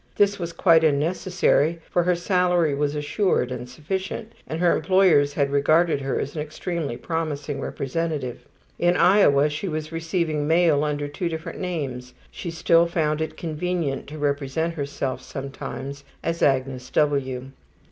[0.15, 5.51] This was quite unnecessary, for her salary was assured and sufficient, and her employers had
[5.51, 8.43] regarded her as an extremely promising representative.
[8.79, 14.07] In Iowa she was receiving mail under two different names; she still found it convenient
[14.07, 17.51] to represent herself sometimes as Agnes W.